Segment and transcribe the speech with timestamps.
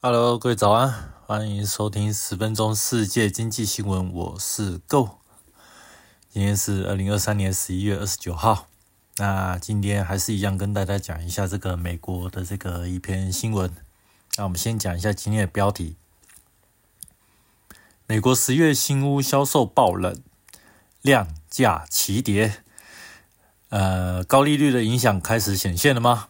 [0.00, 5.18] Hello，各位早安，欢迎收听十分钟世界经济新闻，我是 Go。
[6.28, 8.68] 今天是二零二三年十一月二十九号。
[9.16, 13.74] 那今天还是一样跟大家讲一下这个美国的这个一篇新闻。
[14.36, 15.96] 那我们先讲一下今天的标题：
[18.06, 20.22] 美国十月新屋销售爆冷，
[21.02, 22.62] 量价齐跌。
[23.70, 26.28] 呃，高利率的影响开始显现了吗？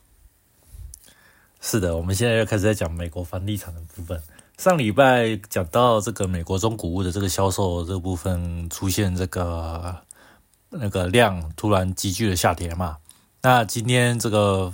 [1.70, 4.18] 是的，我们现在要开始在讲美国房地产的部分。
[4.56, 9.94] 上礼拜讲到这个美国中古屋的这个销售这部分出现这个
[10.70, 12.96] 那个量突然急剧的下跌嘛。
[13.42, 14.72] 那今天这个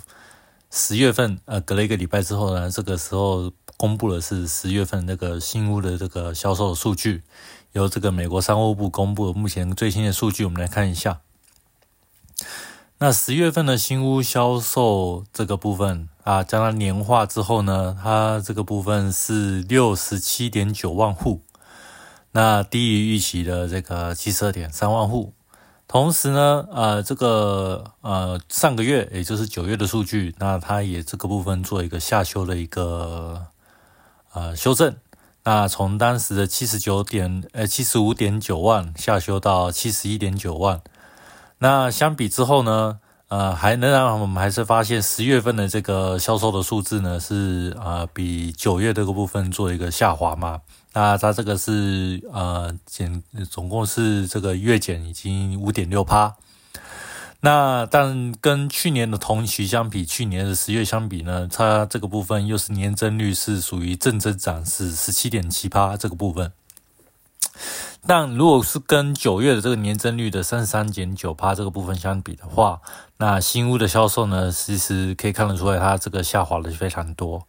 [0.71, 7.25] 十月份，呃，隔了一个礼拜之后呢，这个时候公布的是十月份那个新屋的这个销售数据，
[7.73, 11.21] 由这个美国商务部公布的目前最新的数据，我们来看一下。
[12.99, 21.43] 那十月份的新屋销售这个部分啊，将它年化之后呢，它这个部分是六十七点九万户，
[22.31, 25.35] 那低于预期的这个七十二点三万户。
[25.89, 33.49] 同时呢，呃，这个呃上个月也就是九月的数据，那它也这个部分做一个下修的一个
[34.33, 34.97] 呃修正，
[35.43, 40.81] 那从当时的七十九点呃七十五点九万下修到七十一点九万。
[41.59, 50.61] 那相比之后呢，呃，还能让我们还是发现十月份的这个销售的数字呢是呃比九月这个部分做一个下滑嘛。
[50.93, 56.35] 那它这个是呃减，总共是这个月减已经五点六趴。
[57.41, 66.53] 那但跟去年的同期相比，去年的十月相比呢，它这个部分又是年增率是属于正增长，是十七点七趴这个部分。
[68.07, 72.81] 但如果是跟九月的这个年增率的三十三点九八这个部分相比的话，
[73.17, 77.45] 那新屋的销售呢，其实可以看得出来，它这个下滑的非常多。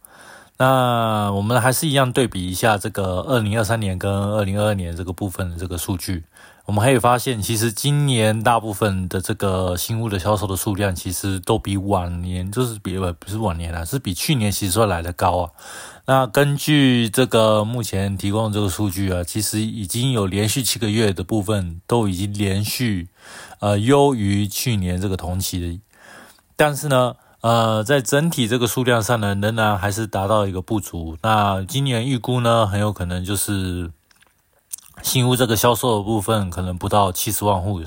[0.58, 6.24] 那我们还是一样对比一下这个二零二三年跟二零二二年这个部分的这个数据。
[6.66, 15.50] 我们可以发现，其实今年大部分的这个新屋的销售的数量，其实都比往年，就是比不不是往年啊，是比去年其实说来的高啊。
[16.06, 23.08] 那根据这个目前提供的这个数据啊，其实已经有连续七个月的部分都已经连续
[23.60, 25.80] 呃优于去年这个同期的，
[26.56, 31.16] 但是呢，呃，在整体这个数量上呢，仍然还是达到一个不足。
[31.22, 33.92] 那今年预估呢，很有可能就是。
[35.02, 37.82] 新屋这个销售的部分可能不到七十万户。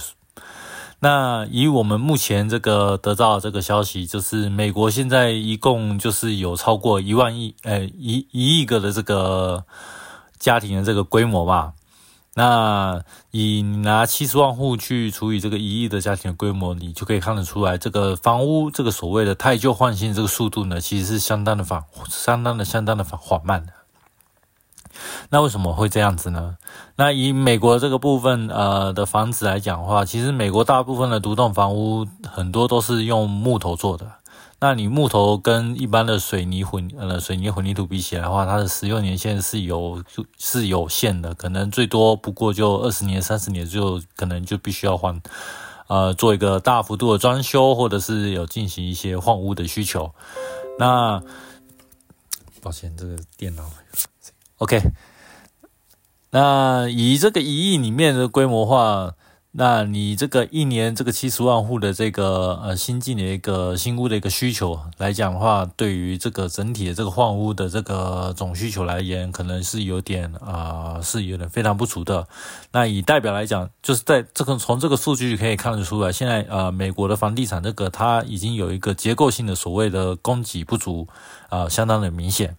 [1.02, 9.64] 那以我们目前这个得到这个消息，就是美国现在一共就是有超过一万亿，呃，一一亿个的这个
[10.38, 11.74] 家庭的这个规模吧。
[12.36, 23.72] 那以拿七十万户去除以这个一亿的家庭的规模，你就可以看得出来，这个房屋这个所谓的太旧换新这个速度呢，其实是相当的缓，相当的相当的缓缓慢的。
[25.30, 26.58] 那为什么会这样子呢？
[26.96, 34.12] 那以美国这个部分呃的房子来讲的话，其实美国大部分的独栋房屋很多都是用木头做的。
[34.62, 40.04] 那你木头跟一般的水泥混呃水泥混凝土比起来的话，它的使用年限是有
[40.38, 45.22] 是有限的，可能最多不过就二十年、三十年就可能就必须要换
[45.88, 50.12] 呃做一个大幅度的装修，或者是有进行一些换屋的需求。
[50.78, 51.24] 那
[52.62, 53.64] 抱歉，这个电脑。
[54.60, 54.82] OK，
[56.32, 59.14] 那以这个一亿里面的规模化，
[59.52, 72.28] 那你这个一年这个七十万户的这个呃新进的一个新屋的一个需求来讲的话，对于这个整体的这个换屋的这个总需求来言，可能是有点啊是有点非常不足的。
[72.74, 81.08] 那以代表来讲，就是在这个从这个数据可以看得出来，现在呃美国的房地产这个它已经有一个结构性的所谓的供给不足
[81.48, 82.58] 啊，相当的明显。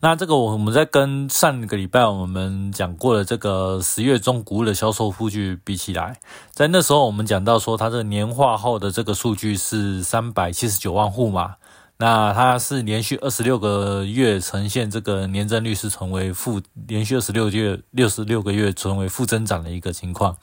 [0.00, 6.18] 那这个我我们在跟上个礼拜我们讲过的这个十月中谷物的销售数据比起来，
[6.50, 11.56] 在那时候我们讲到说，它这年化后的这个数据是三百七十九万户嘛，
[11.98, 20.36] 那它是连续二十六个月呈现这个年增率是成为负，连续二十六月六十六个月成为负增长的一个情况，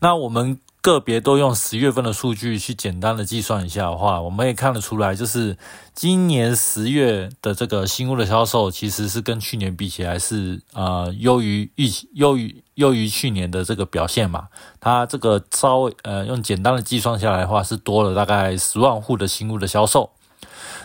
[0.00, 0.58] 那我们。
[0.82, 5.56] 个别都用十月份的数据去简单的计算一下的话，我们也看得出来，就是
[5.94, 14.48] 今年十月的这个新屋的销售，其实是跟去年比起来是呃优于预期，优于优于去年的这个表现嘛。
[14.80, 20.10] 它这个稍微呃用简单的计算下来的话，是多了大概十万户的新屋的销售。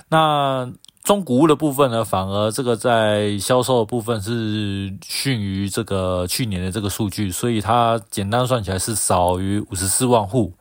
[0.10, 0.72] 那
[1.08, 10.52] 中古屋的部分呢，反而这个在销售的部分是逊于这个去年的这个数据，所以它简单算起来是少于五十四万户。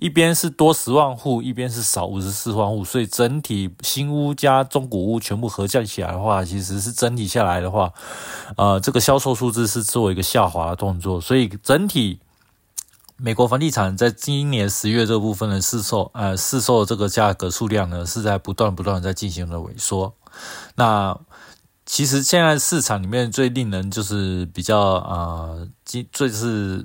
[0.00, 7.92] 一边是多十万户，一边是少五十四万户，所以整体新屋加中古屋全部合降起来的话，其实是整体下来的话，
[8.56, 12.18] 呃，这个销售数字是做一个下滑的动作，所以整体。
[13.16, 20.12] 美国房地产在今年十月这部分的市售，呃，市售这个价格数量呢，是在不断不断在进行的萎缩。
[20.74, 21.16] 那
[21.86, 26.84] 其实现在市场里面最令人就是比较啊，最最是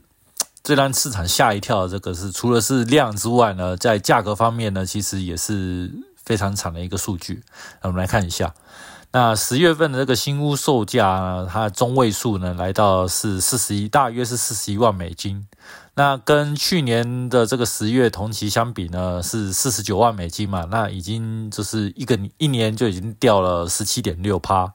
[0.63, 5.91] 最让市场吓一跳的这个是，除了是量之外呢，在价格方面呢，其实也是
[6.23, 7.41] 非常惨的一个数据。
[7.81, 8.53] 那我们来看一下。
[9.11, 15.47] 那十月份的这个新屋售价呢，它中位数呢来到是四十一，大约是四十一万美金。
[15.95, 20.67] 那跟去年的这个十月同期相比呢，是四十九万美金嘛？
[20.69, 24.71] 那已经就是一个一年就已经掉了十七点六趴。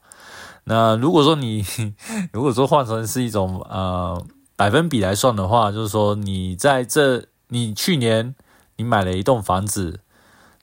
[0.65, 1.65] 那如果说你
[2.33, 4.21] 如果说换成是一种呃
[4.57, 8.35] 百分比来算的话，就是说你在这你去年
[8.77, 10.01] 你买了一栋房子。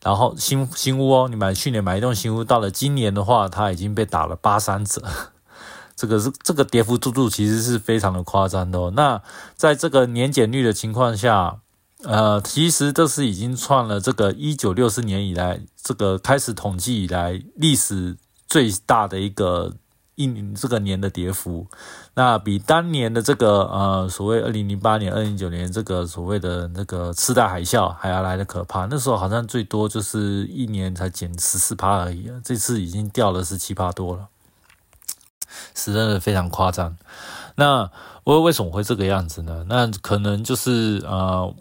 [0.03, 5.01] 然后新新屋哦，你买去年买一栋新屋，到了今年的话，它已经被打了八三折，
[5.95, 8.92] 这个是这个跌幅度度其实是非常的夸张的哦。
[8.95, 9.21] 那
[9.56, 11.59] 在这个年减率的情况下，
[12.03, 19.74] 呃，其实这是已经创了这个一九六四年以来这个开始统计以来历史最大的一个。
[20.21, 21.65] 一年这个年的跌幅，
[22.13, 28.85] 那比当年的这个呃所谓二零零八年、二零零九年这个所谓的那个次贷海啸还要来的可怕。
[28.85, 34.27] 那时候好像最多就是一年才减十四趴而已，这次已经掉了十七趴多了，
[35.73, 36.95] 是真的非常夸张。
[37.56, 37.89] 那
[38.23, 39.65] 我为什么会这个样子呢？
[39.68, 41.53] 那可能就是呃。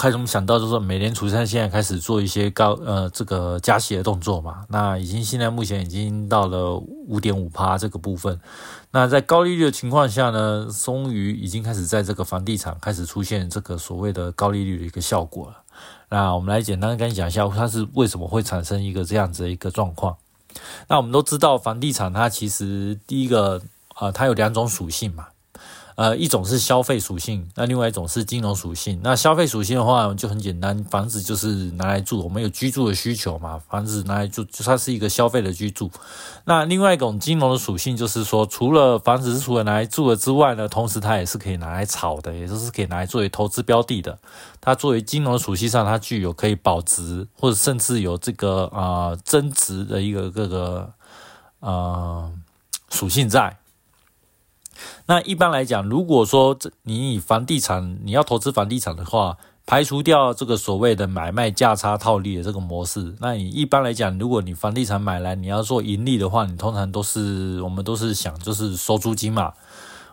[0.00, 8.40] 开始我们想到就是说，美联储现在开始做一些高呃这个加息的动作嘛，那已经现在目前已经到了五点五趴这个部分。
[8.92, 15.56] 那在高利率的情况下呢，终于已经开始在这个房地产开始出现这个所谓的高利率的一个效果了。
[16.08, 20.16] 那我们来简单跟你讲一下，它是为什么会产生一个这样子的一个状况。
[20.88, 23.60] 那我们都知道，房地产它其实第一个
[23.94, 25.26] 啊，它有两种属性嘛。
[26.00, 28.98] 呃，一种是消费属性，那另外一种是金融属性。
[29.02, 35.90] 那消费属性的话就很简单，房子就是拿来住，我们有居住的需求嘛，房子拿来住，就它是一个消费的居住。
[36.46, 44.18] 那另外一种金融的属性就是说，除了房子是除了拿来住的之外呢，同时它也是可以拿来炒的，也就是可以拿来作为投资标的的。
[44.58, 50.90] 它作为金融属性上，它具有可以保值或者甚至有这个啊增值的一个各个
[51.60, 52.32] 呃
[52.88, 53.59] 属性在。
[55.06, 59.36] 那一般来讲，如果说这你以房地产你要投资房地产的话，
[59.66, 69.52] 排除掉这个所谓的买卖价差套利的这个模式，那你一般来讲，如果你房地产买来你要做盈利的话，你通常都是我们都是想就是收租金嘛，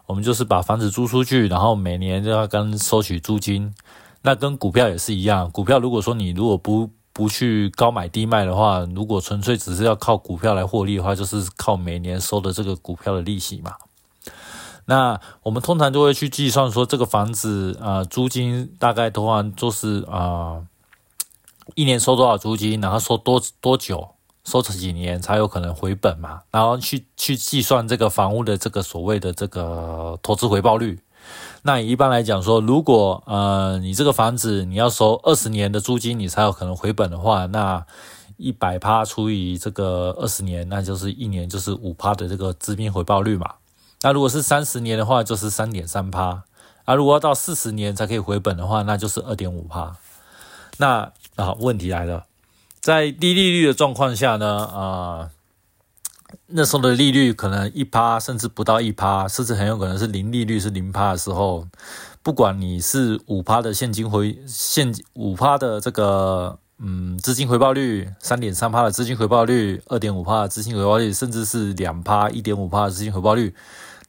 [0.06, 3.74] 我们就是把房子租出去，然后每年都要跟收取租金。
[4.22, 13.72] 那跟股票也是一样，股票如果说你如果不不去高买低卖的话，如果纯粹只是要靠股票来获利的话，就是靠每年收的这个股票的利息嘛。
[14.90, 20.62] 那我们通常就会去计算说，这个房子啊，租金大概的话，就是啊，
[21.76, 24.08] 一年收多少租金，然后收多多久，
[24.46, 26.44] 收几年才有可能回本嘛？
[26.52, 30.98] 然后去去计算这个房屋的这个所谓的这个投资回报率。
[31.64, 37.86] 那一般来讲说，如果呃你这个房子你要收二十年的租金，你才有可能回本的话，那
[38.38, 43.56] 一百趴除以这个二十年，那就是一年就是五趴的这个资金回报率嘛。
[44.02, 46.44] 那如果是三十年的话，就是三点三趴；
[46.86, 49.96] 啊，如果要到四十年才可以回本的话，那就是二点五趴。
[50.78, 52.26] 那啊，问题来了，
[52.80, 55.30] 在低利率的状况下呢，啊，
[56.46, 61.68] 那时候的利率可能一趴，甚至不到一趴，甚至很有可能是零利率是零趴的时候，
[62.22, 73.56] 不管你是五趴的现金回现五趴的这个嗯资金回报率，三点三趴的资金回报率，二点五趴的资金回报率，甚至是两趴一点五趴的资金回报率。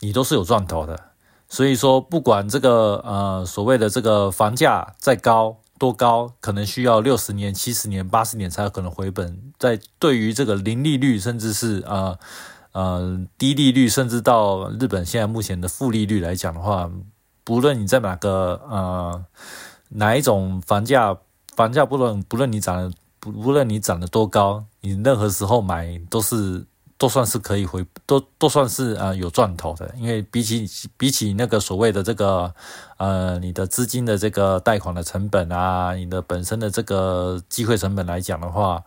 [0.00, 1.10] 你都是有赚头的，
[1.48, 9.52] 所以说不管这个呃所谓的这个房价再高多高，可能需要六十年、七十年、八十年才有可能回本。
[9.58, 12.16] 在对于这个零利率，甚至是呃
[12.72, 16.88] 呃低利率，甚至到日本现在目前的负利率来讲的话，
[17.42, 19.24] 不论你在哪个呃
[19.88, 21.16] 哪一种房价，
[21.56, 26.66] 房价不论不论你涨不不论你涨得多高，你任何时候买都是。
[26.98, 32.52] 都算是可以回，都都算是呃有赚头的，因为比起比起那个所谓的这个
[32.96, 38.82] 呃你的资金的这个贷款的成本啊，你的本身的这个机会成本来讲的话，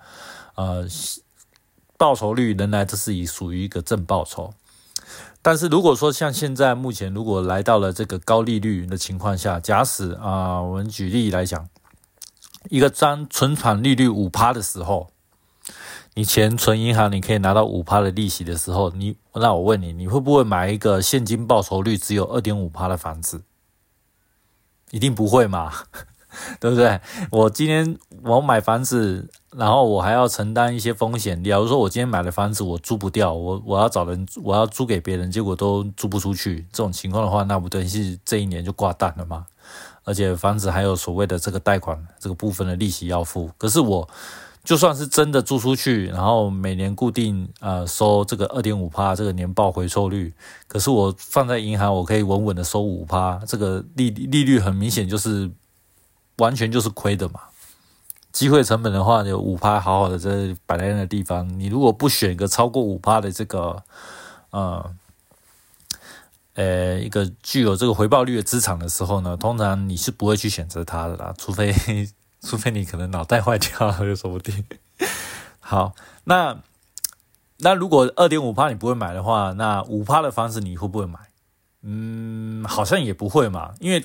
[0.55, 0.85] 呃
[1.97, 4.53] 报酬率仍然这是以属于一个正报酬。
[5.41, 11.69] 但是如果说像现在目前如果来到了这个高利率的情况下，假使啊我们举例来讲，
[12.69, 15.10] 一个张存款利率五趴的时候，
[16.13, 23.43] 你钱存银行，你可以拿到五趴的利息的时候，你那我问你，你会不会买一个现金报酬率只有二点五趴的房子？
[24.91, 25.71] 一定不会嘛，
[26.59, 26.99] 对不对？
[27.31, 29.29] 我今天我买房子。
[29.53, 31.43] 然后我还要承担一些风险。
[31.43, 39.45] 假如说我今天买了房子我租不掉，我我要找人，我要租给别人，结果都租不出去，这种情况的话，那不等于是这一年就挂蛋了吗？
[40.05, 43.51] 而且房子还有所谓的这个贷款这个部分的利息要付。
[43.57, 44.07] 可是我
[44.63, 50.33] 就算是真的租出去，然后每年固定呃收这个二点五趴这个年报回收率，
[50.67, 55.49] 可是我放在银行我可以稳稳的收五趴，这个利利率很明显就是
[56.37, 57.41] 完全就是亏的嘛。
[58.31, 61.59] 机会成本的话，有五趴，好好的在摆在那个地方。
[61.59, 63.83] 你如果不选一个超过五趴的这个，
[64.51, 64.91] 呃，
[66.53, 71.73] 呃，一个具有这个回报率的资产的时候呢，通常你是不会去选择它的啦，除非
[72.41, 74.65] 除非你可能脑袋坏掉了，就说不定。
[75.59, 75.93] 好，
[76.25, 76.57] 那
[77.59, 81.19] 那如果二点五趴你不会买的话，那五趴的房子你会不会买？
[81.83, 84.03] 嗯，好像也不会嘛，因为。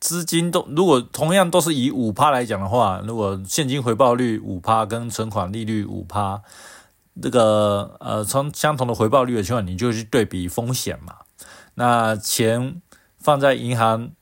[0.00, 6.40] 资金都如果同样都是以五趴来讲的话，如果现金回报率五趴跟存款利率五趴，
[7.20, 11.16] 这个呃从相同的回报率的情况，你就去对比风险嘛。
[11.74, 12.80] 那钱
[13.18, 14.12] 放在银行，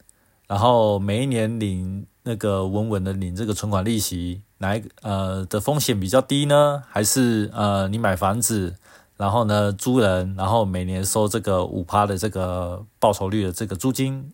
[0.48, 6.82] 然后每一年领那个稳稳的领这个存款利息，哪一呃的风险比较低呢？
[6.86, 8.76] 还是呃你买房子，
[9.16, 14.30] 然后呢租人，然后每年收这个五趴的这个报酬率的这个租金？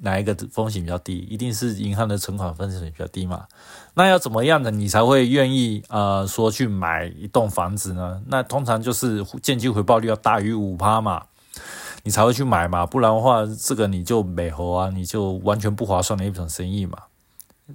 [0.00, 1.18] 哪一个风险比较低？
[1.30, 3.46] 一定是银行的存款风险比较低嘛？
[3.94, 8.20] 那要怎么样的你才会愿意呃说去买一栋房子呢？
[8.26, 11.24] 那通常就是现金回报率要大于五趴嘛，
[12.04, 12.84] 你才会去买嘛。
[12.84, 16.98] 不然的话，这个你就美猴啊，你就完全不划算的一种生意嘛。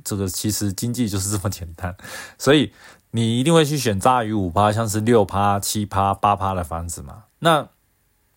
[0.04, 1.96] 这个其实经济就是这么简单，
[2.38, 2.72] 所以
[3.12, 7.24] 你一定会去选大于五趴，像是六趴、七趴、八趴的房子嘛。
[7.40, 7.70] 那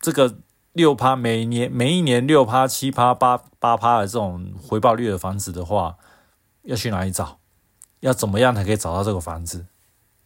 [0.01, 0.39] 这个。
[0.77, 5.97] 六趴每年每一年六趴七趴八八趴的这种回报率的房子的话，
[6.65, 7.39] 要去哪里找？
[8.01, 9.65] 要怎么样才可以找到这个房子？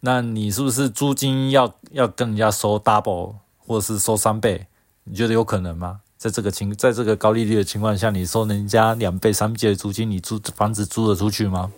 [0.01, 4.67] 那你是不是租金要要跟人家收 double 或者是收三倍？
[5.05, 6.01] 你觉得有可能吗？
[6.21, 11.73] 在这个情在这个高利率的情况下，你收人家两倍三倍的租金，你租房子租得出去吗？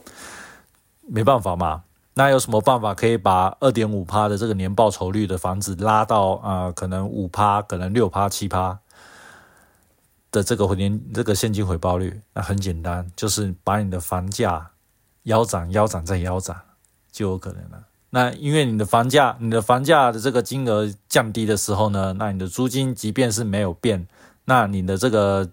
[1.07, 1.85] 没办法嘛。
[2.15, 8.81] 那有什么办法可以把二点五趴的这个年报酬率的房子拉到啊，可能五趴，可能六趴、七趴
[10.33, 12.21] 的这个年这个现金回报率？
[12.35, 14.73] 那很简单，就是把你的房价
[15.23, 16.61] 腰斩、腰斩再腰斩
[17.13, 17.85] 就有可能了。
[18.11, 24.07] 那因为你的房价、你的房价的这个金额降低的时候呢，那你的租金即便是没有变，
[24.45, 25.49] 那你的这个。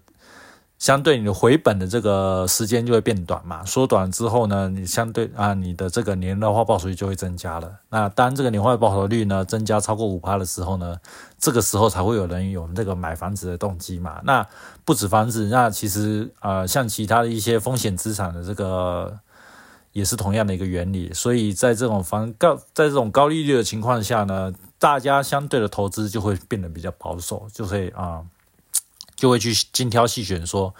[0.80, 7.70] 相对你的回本的这个时间就会变短嘛，缩短之后呢，你相对啊，你的这个年化报酬率就会增加了。
[7.90, 10.96] 那当这个年化报酬率呢增加超过五趴的时候呢，
[11.38, 14.22] 这个时候才会有人有这个买房子的动机嘛。
[14.24, 14.46] 那
[14.86, 19.18] 不止房子，那其实啊，像其他的一些风险资产的这个
[19.92, 21.12] 也是同样的一个原理。
[21.12, 28.22] 所以在这种房高在这种高利率的情况下呢，大家相对的投资就会变得比较保守，就会啊。
[29.20, 30.74] 就会去精挑细选，说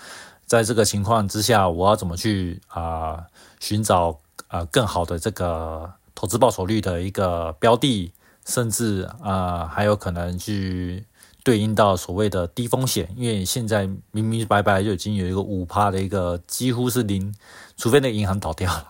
[0.46, 3.26] 在这个情况之下，我要怎么去啊
[3.60, 4.18] 寻找
[4.48, 8.10] 啊更好的这个投资报酬率的一个标的，
[8.46, 11.04] 甚至啊还有可能去
[11.44, 17.34] 对应到所谓的低风险，因为现在明明白白就已经有一个五趴的一个几乎是零，
[17.76, 18.86] 除非那个银行倒掉了，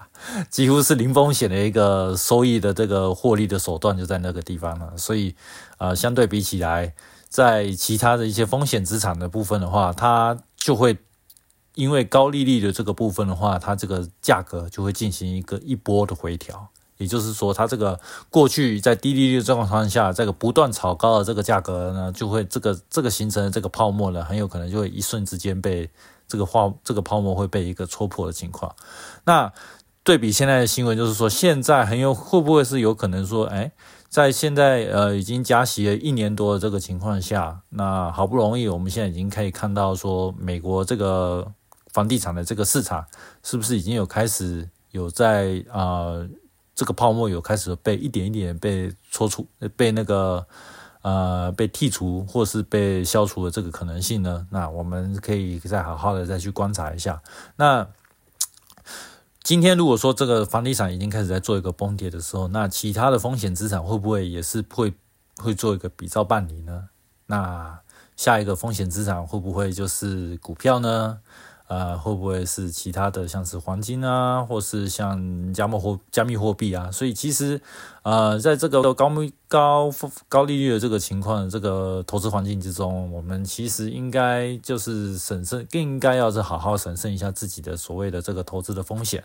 [0.49, 5.35] 几乎是零风险的一个收益的这个获利的手段就在那个地方了，所以
[5.79, 6.95] 啊相对比起来。
[7.31, 10.99] 在其他的一些风险资产的部分的话，它就会
[11.77, 16.69] 因为高利率的这个部分的话，它这个价格就会进行一个一波的回调。
[16.97, 25.89] 也就是说，它这个过去在低利率状况下，这个不断炒高的这个价格呢，就会这个这个形成的这个泡沫呢，很有可能就会一瞬之间被
[26.29, 28.75] 这个化这个泡沫会被一个戳破的情况。
[29.25, 29.51] 那
[30.03, 33.71] 对比现在的新闻，就是说现在很有会不会是有可能说，哎？
[34.11, 41.47] 在现在呃已经加息了一年多的这个情况下，那好不容易我们现在已经可以看到说，美国这个
[41.93, 43.07] 房地产的这个市场
[43.45, 46.27] 是不是已经有开始有在啊
[46.75, 50.45] 这个泡沫有开始被一点一点被戳出，被那个
[51.03, 54.45] 呃被剔除或是被消除的这个可能性呢？
[54.51, 57.23] 那我们可以再好好的再去观察一下。
[57.55, 57.87] 那
[59.43, 64.93] 今天如果说这个房地产已经开始在做一个崩跌的时候，那其他的风险资产会不会也是会
[65.37, 66.91] 会做一个比照办理呢？
[67.27, 67.81] 那
[68.17, 71.21] 下一个风险资产会不会就是股票呢？
[71.71, 76.91] 呃，会不会是其他的，像是黄金啊，或是像加密货加密货币啊？
[76.91, 77.61] 所以其实，
[78.03, 79.89] 呃，在这个高密高
[80.29, 89.23] 高利率的这个情况，这个投资环境之中，我们其实应该就是审慎，更应该要是好好审慎一下自己的所谓的这个投资的风险。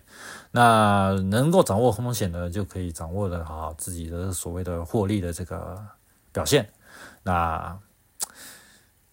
[0.51, 5.83] 那能够掌握风险的，就可以掌握的好自己的所谓的获利的这个
[6.31, 6.69] 表现。
[7.23, 7.79] 那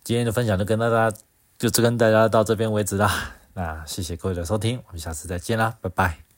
[0.05, 1.17] 今天的分享就跟大家。
[1.62, 6.32] 就只跟大家到这边为止啦，那谢谢各位的收听，我们下次再见啦，拜拜。